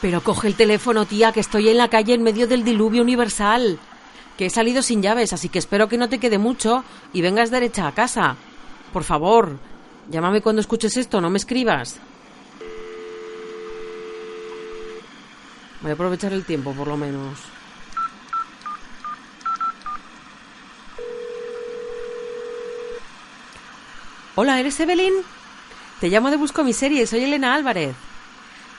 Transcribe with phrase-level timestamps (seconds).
[0.00, 3.80] Pero coge el teléfono, tía, que estoy en la calle en medio del diluvio universal.
[4.38, 7.50] Que he salido sin llaves, así que espero que no te quede mucho y vengas
[7.50, 8.36] derecha a casa.
[8.92, 9.58] Por favor,
[10.08, 11.98] llámame cuando escuches esto, no me escribas.
[15.82, 17.38] Voy a aprovechar el tiempo, por lo menos.
[24.36, 25.12] Hola, ¿eres Evelyn?
[26.00, 27.94] Te llamo de Busco mi serie, soy Elena Álvarez.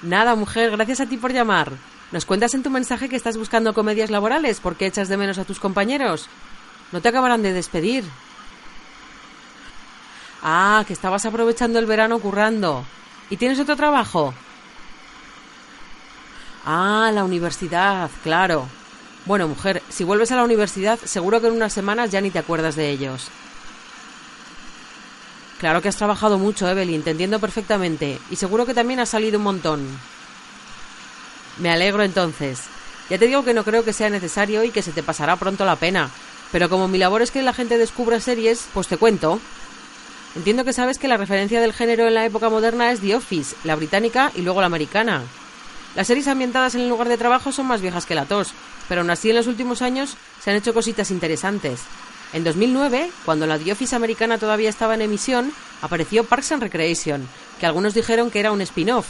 [0.01, 1.73] Nada, mujer, gracias a ti por llamar.
[2.11, 5.45] ¿Nos cuentas en tu mensaje que estás buscando comedias laborales porque echas de menos a
[5.45, 6.29] tus compañeros?
[6.91, 8.05] No te acabarán de despedir.
[10.41, 12.85] Ah, que estabas aprovechando el verano currando.
[13.29, 14.33] ¿Y tienes otro trabajo?
[16.65, 18.67] Ah, la universidad, claro.
[19.25, 22.39] Bueno, mujer, si vuelves a la universidad, seguro que en unas semanas ya ni te
[22.39, 23.29] acuerdas de ellos.
[25.59, 28.19] Claro que has trabajado mucho, Evelyn, te entiendo perfectamente.
[28.29, 29.87] Y seguro que también has salido un montón.
[31.57, 32.61] Me alegro entonces.
[33.09, 35.65] Ya te digo que no creo que sea necesario y que se te pasará pronto
[35.65, 36.09] la pena.
[36.51, 39.39] Pero como mi labor es que la gente descubra series, pues te cuento.
[40.35, 43.55] Entiendo que sabes que la referencia del género en la época moderna es The Office,
[43.63, 45.23] la británica y luego la americana.
[45.95, 48.53] Las series ambientadas en el lugar de trabajo son más viejas que la tos,
[48.89, 51.81] pero aún así en los últimos años se han hecho cositas interesantes.
[52.33, 57.27] En 2009, cuando la The Office americana todavía estaba en emisión, apareció Parks and Recreation,
[57.59, 59.05] que algunos dijeron que era un spin-off.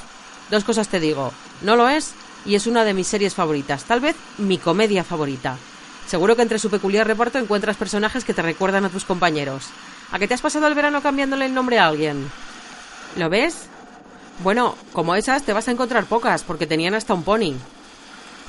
[0.52, 1.32] Dos cosas te digo,
[1.62, 2.14] no lo es
[2.46, 5.58] y es una de mis series favoritas, tal vez mi comedia favorita.
[6.06, 9.68] Seguro que entre su peculiar reparto encuentras personajes que te recuerdan a tus compañeros.
[10.12, 12.30] ¿A qué te has pasado el verano cambiándole el nombre a alguien?
[13.16, 13.70] ¿Lo ves?
[14.40, 17.54] Bueno, como esas te vas a encontrar pocas, porque tenían hasta un pony.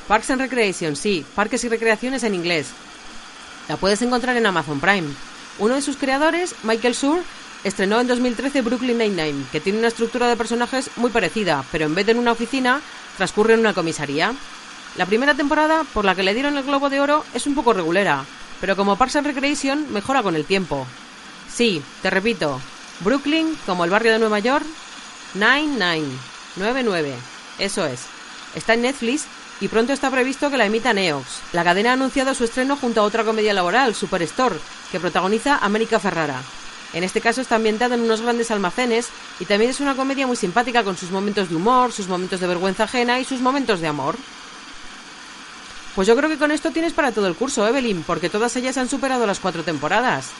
[0.08, 2.68] Parks and Recreation, sí, Parques y Recreaciones en inglés.
[3.68, 5.08] La puedes encontrar en Amazon Prime.
[5.58, 7.20] Uno de sus creadores, Michael Sur,
[7.64, 11.94] estrenó en 2013 Brooklyn Nine-Nine, que tiene una estructura de personajes muy parecida, pero en
[11.94, 12.80] vez de en una oficina,
[13.16, 14.34] transcurre en una comisaría.
[14.96, 17.72] La primera temporada, por la que le dieron el Globo de Oro, es un poco
[17.72, 18.24] regulera,
[18.60, 20.86] pero como Parks and Recreation mejora con el tiempo.
[21.52, 22.60] Sí, te repito,
[23.00, 24.66] Brooklyn, como el barrio de Nueva York,
[25.34, 26.08] Nine Nine,
[26.56, 27.14] 99,
[27.58, 28.02] eso es.
[28.54, 29.24] Está en Netflix
[29.60, 31.26] y pronto está previsto que la emita Neox.
[31.52, 34.60] La cadena ha anunciado su estreno junto a otra comedia laboral, Superstore,
[34.92, 36.40] que protagoniza América Ferrara.
[36.92, 39.08] En este caso está ambientada en unos grandes almacenes
[39.40, 42.46] y también es una comedia muy simpática con sus momentos de humor, sus momentos de
[42.46, 44.16] vergüenza ajena y sus momentos de amor.
[45.96, 48.76] Pues yo creo que con esto tienes para todo el curso, Evelyn, porque todas ellas
[48.78, 50.30] han superado las cuatro temporadas.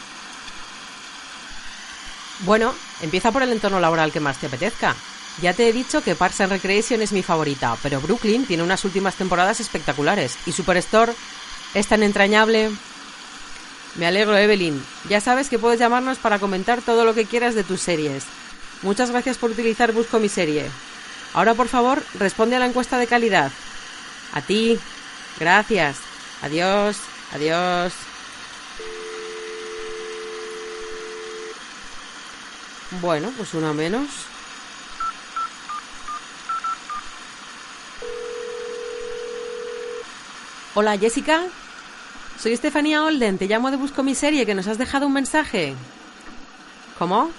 [2.41, 4.95] Bueno, empieza por el entorno laboral que más te apetezca.
[5.41, 8.85] Ya te he dicho que Parks and Recreation es mi favorita, pero Brooklyn tiene unas
[8.85, 11.13] últimas temporadas espectaculares y Superstore
[11.75, 12.71] es tan entrañable.
[13.97, 14.85] Me alegro, Evelyn.
[15.09, 18.25] Ya sabes que puedes llamarnos para comentar todo lo que quieras de tus series.
[18.83, 20.71] Muchas gracias por utilizar Busco mi serie.
[21.33, 23.51] Ahora, por favor, responde a la encuesta de calidad.
[24.33, 24.79] A ti.
[25.39, 25.97] Gracias.
[26.43, 26.97] Adiós.
[27.33, 28.14] Adiós.
[33.01, 34.09] Bueno, pues una menos.
[40.75, 41.43] Hola, Jessica.
[42.39, 45.75] Soy Estefanía Olden, te llamo de Busco mi serie, que nos has dejado un mensaje.
[46.99, 47.31] ¿Cómo?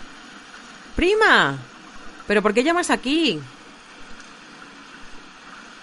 [0.95, 1.57] ¡Prima!
[2.27, 3.39] ¿Pero por qué llamas aquí?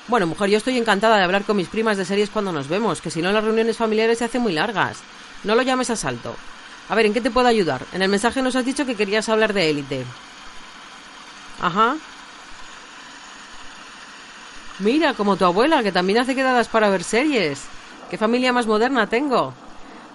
[0.09, 3.01] Bueno, mujer, yo estoy encantada de hablar con mis primas de series cuando nos vemos,
[3.01, 4.99] que si no las reuniones familiares se hacen muy largas.
[5.45, 6.35] No lo llames a salto.
[6.89, 7.87] A ver, ¿en qué te puedo ayudar?
[7.93, 10.05] En el mensaje nos has dicho que querías hablar de élite.
[11.61, 11.97] Ajá.
[14.79, 17.63] Mira, como tu abuela, que también hace quedadas para ver series.
[18.11, 19.55] ¿Qué familia más moderna tengo?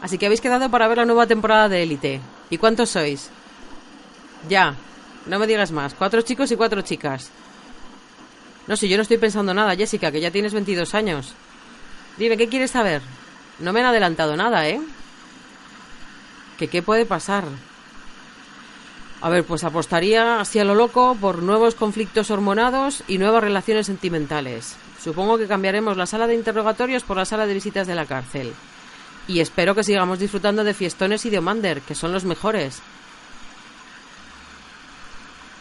[0.02, 2.22] Así que habéis quedado para ver la nueva temporada de élite.
[2.50, 3.30] ¿Y cuántos sois?
[4.48, 4.76] Ya,
[5.26, 5.94] no me digas más.
[5.94, 7.32] Cuatro chicos y cuatro chicas.
[8.68, 11.34] No sé, yo no estoy pensando nada, Jessica, que ya tienes 22 años.
[12.18, 13.02] Dime, ¿qué quieres saber?
[13.60, 14.82] No me han adelantado nada, ¿eh?
[16.58, 17.46] ¿Que qué puede pasar?
[19.22, 23.88] A ver, pues apostaría así a lo loco por nuevos conflictos hormonados y nuevas relaciones
[23.88, 24.76] sentimentales.
[25.04, 28.54] Supongo que cambiaremos la sala de interrogatorios por la sala de visitas de la cárcel.
[29.28, 32.82] Y espero que sigamos disfrutando de fiestones y de Omander, que son los mejores.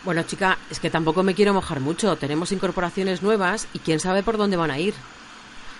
[0.04, 2.16] Bueno, chica, es que tampoco me quiero mojar mucho.
[2.16, 4.94] Tenemos incorporaciones nuevas y quién sabe por dónde van a ir.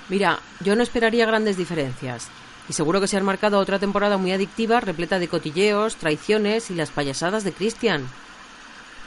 [0.08, 2.28] Mira, yo no esperaría grandes diferencias.
[2.68, 6.74] Y seguro que se han marcado otra temporada muy adictiva, repleta de cotilleos, traiciones y
[6.74, 8.06] las payasadas de Christian.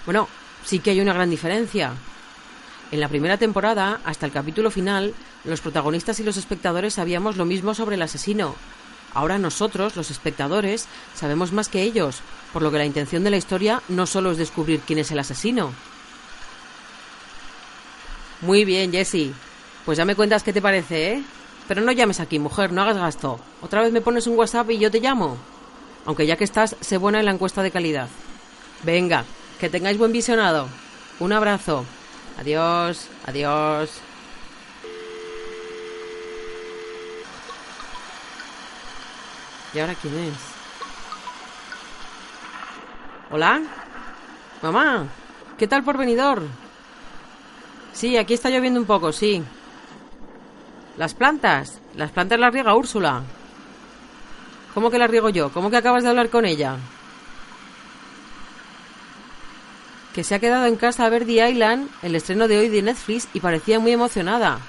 [0.05, 0.27] Bueno,
[0.65, 1.93] sí que hay una gran diferencia.
[2.91, 5.13] En la primera temporada, hasta el capítulo final,
[5.43, 8.55] los protagonistas y los espectadores sabíamos lo mismo sobre el asesino.
[9.13, 12.21] Ahora nosotros, los espectadores, sabemos más que ellos,
[12.53, 15.19] por lo que la intención de la historia no solo es descubrir quién es el
[15.19, 15.73] asesino.
[18.41, 19.33] Muy bien, Jessie.
[19.85, 21.23] Pues ya me cuentas qué te parece, ¿eh?
[21.69, 23.39] Pero no llames aquí, mujer, no hagas gasto.
[23.61, 25.37] Otra vez me pones un WhatsApp y yo te llamo.
[26.03, 28.07] Aunque ya que estás, sé buena en la encuesta de calidad.
[28.81, 29.23] Venga,
[29.59, 30.67] que tengáis buen visionado.
[31.19, 31.85] Un abrazo.
[32.39, 33.91] Adiós, adiós.
[39.71, 40.33] ¿Y ahora quién es?
[43.29, 43.61] ¿Hola?
[44.63, 45.05] Mamá,
[45.55, 46.41] ¿qué tal por venidor?
[47.93, 49.43] Sí, aquí está lloviendo un poco, sí.
[50.99, 51.79] Las plantas.
[51.95, 53.23] Las plantas las riega Úrsula.
[54.73, 55.49] ¿Cómo que las riego yo?
[55.49, 56.75] ¿Cómo que acabas de hablar con ella?
[60.13, 63.29] Que se ha quedado en casa a ver Island, el estreno de hoy de Netflix,
[63.33, 64.59] y parecía muy emocionada.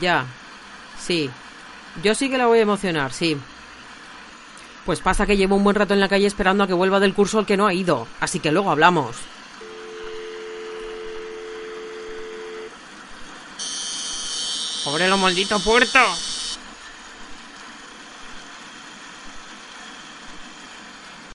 [0.00, 0.24] Ya.
[0.98, 1.28] Sí.
[2.02, 3.36] Yo sí que la voy a emocionar, sí.
[4.86, 7.12] Pues pasa que llevo un buen rato en la calle esperando a que vuelva del
[7.12, 9.16] curso al que no ha ido, así que luego hablamos.
[14.84, 15.98] ¡Pobre lo maldito puerto!